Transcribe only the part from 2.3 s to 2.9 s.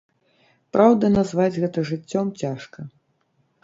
цяжка.